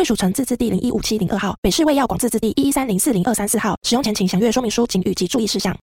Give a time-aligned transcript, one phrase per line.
[0.00, 3.78] 贵属城自治地零一五七零二号，北市卫药广自治地一一三零四零二三四号。
[3.82, 5.76] 使用前请详阅说明书、请及注意事项。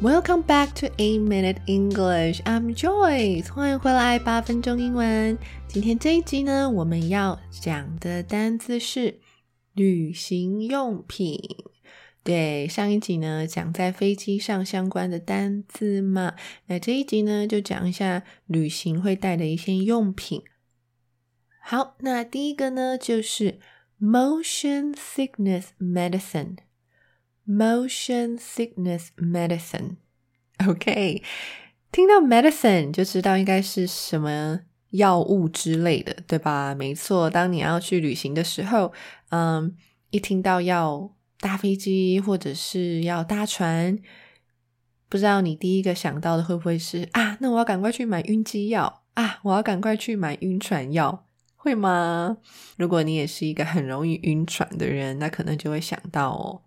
[0.00, 2.40] Welcome back to A Minute English.
[2.44, 3.52] I'm Joyce.
[3.52, 5.36] 欢迎回来八分钟英文。
[5.66, 9.18] 今天这一集呢，我们要讲的单词是
[9.72, 11.40] 旅行用品。
[12.24, 16.34] 对，上一集呢讲在飞机上相关的单字嘛，
[16.66, 20.42] 那这一集呢就讲一下旅行会带的一些用品。
[21.60, 23.60] 好，那第一个呢就是
[24.00, 26.56] motion sickness medicine。
[27.46, 29.96] Motion sickness medicine.
[30.66, 31.22] OK，
[31.92, 34.60] 听到 medicine 就知道应该是什么
[34.92, 36.74] 药物之类的，对吧？
[36.74, 38.94] 没错，当你要去旅行的时候，
[39.28, 39.76] 嗯，
[40.08, 41.14] 一听到要
[41.44, 43.98] 搭飞机或者是要搭船，
[45.10, 47.36] 不知道你第一个想到的会不会是啊？
[47.40, 49.40] 那我要赶快去买晕机药啊！
[49.42, 52.38] 我要赶快去买晕船药，会吗？
[52.78, 56.62] 如果你也是一个很容易晕船的人，那可能就会想到哦。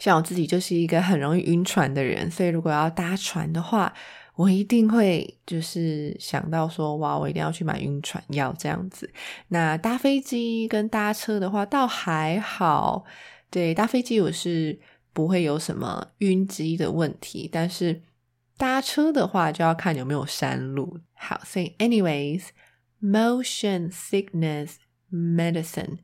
[0.00, 3.94] 像我自己就是一个很容易晕船的人，所以如果要搭船的话，
[4.34, 9.08] 我一定会就是想到说，哇，我一定要去买晕船药这样子。
[9.50, 13.04] 那搭飞机跟搭车的话，倒还好。
[13.54, 14.80] 对，搭飞机我是
[15.12, 18.02] 不会有什么晕机的问题，但是
[18.56, 20.98] 搭车的话就要看有没有山路。
[21.12, 24.78] 好，所以 anyways，motion sickness
[25.12, 25.98] medicine。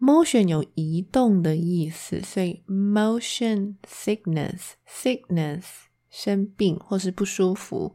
[0.00, 5.64] Motion 有移动的意思，所以 motion sickness sickness
[6.08, 7.94] 生病或是不舒服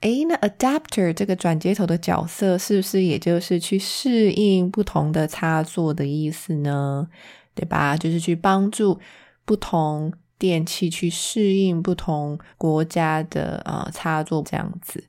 [0.00, 7.08] 诶，那 adapter 这个转接头的角色，是不是也就是去适应不同的插座的意思呢？
[7.54, 7.96] 对吧？
[7.96, 9.00] 就是去帮助
[9.46, 15.04] 不同电器去适应不同国家的呃插座这样子。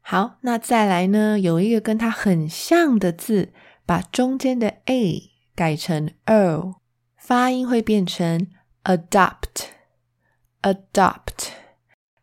[0.00, 3.52] 好，那再来呢，有一个跟它很像的字，
[3.84, 6.76] 把中间的 a 改成 o。
[7.16, 8.46] 发音会变成
[8.84, 9.64] adopt，adopt。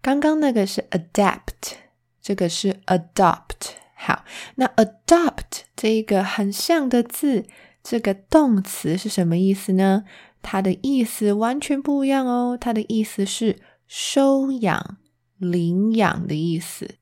[0.01, 1.73] 刚刚那个是 adapt，
[2.21, 3.75] 这个是 adopt。
[3.95, 4.23] 好，
[4.55, 7.45] 那 adopt 这一个很像的字，
[7.83, 10.03] 这个动词是什么意思呢？
[10.41, 12.57] 它的意思完全不一样哦。
[12.59, 14.97] 它的意思是收养、
[15.37, 16.95] 领养的意思，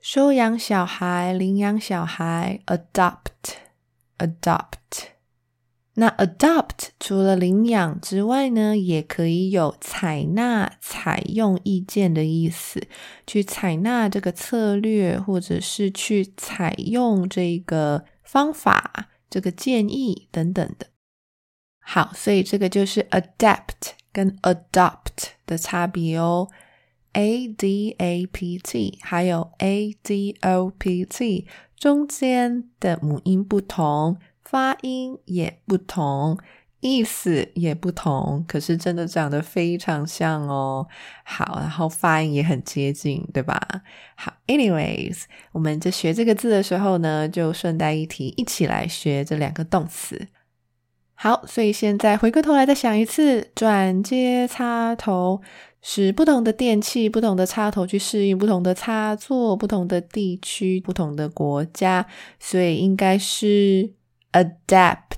[0.00, 4.72] 收养小孩、领养小孩，adopt，adopt。
[5.94, 12.86] 那 adopt 除了领养之外呢，也可以有采纳、采用意见的意思，
[13.26, 20.86] 去采纳这个策略，或者是去采用这个方法、这个建议等等的。
[21.90, 26.48] 好，所以这个就是 adapt 跟 adopt 的差别哦。
[27.12, 34.18] a d a p t 还有 a d o p t 中间的母音不同。
[34.44, 36.38] 发音也不同，
[36.80, 40.86] 意思也不同，可是真的长得非常像哦。
[41.24, 43.58] 好，然后发音也很接近，对吧？
[44.14, 50.28] 好，anyways，我们在学这个字的时候呢，就顺带一提，一起来学这两个动词。
[51.20, 55.42] 好，所以现在回过头来再想一次，转接插头
[55.82, 62.06] 使不同的电器、不同的插头去适应不同的插座、不同的地区、不同的国家，
[62.38, 63.94] 所以应该是。
[64.30, 65.16] adapt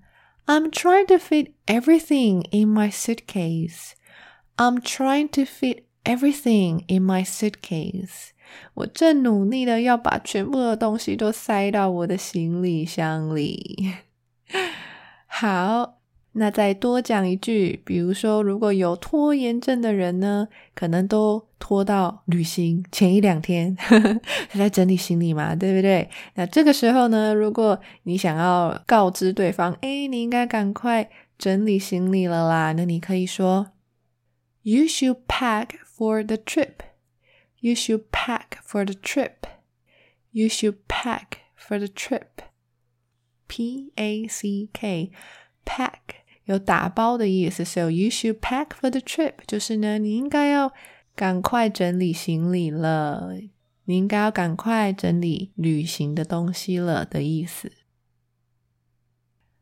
[0.45, 3.95] I'm trying to fit everything in my suitcase.
[4.57, 8.31] I'm trying to fit everything in my suitcase.
[8.73, 13.93] 我正努力的要把全部的东西都塞到我的行李箱里。
[15.27, 15.99] 好，
[16.32, 26.08] 那再多讲一句，比如说，如果有拖延症的人呢，可能都拖到旅行前一两天，他在整理行李嘛，对不对？
[26.34, 33.72] 那这个时候呢，如果你想要告知对方，哎，你应该赶快整理行李了啦，那你可以说
[34.62, 36.76] ，You should pack for the trip.
[37.60, 39.34] You should pack for the trip.
[40.30, 42.42] You should pack for the trip.
[43.46, 45.12] P A C K
[45.66, 50.72] pack 有打包的意思，so you should pack for the trip 就是呢，你应该要
[51.14, 53.32] 赶快整理行李了，
[53.84, 57.70] 你应该要赶快整理旅行的东西了的意思。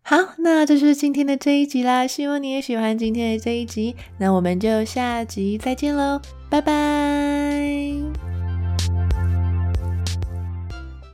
[0.02, 7.39] 好，那这是今天的这一集啦，希望你也喜欢今天的这一集，那我们就下集再见喽，拜拜。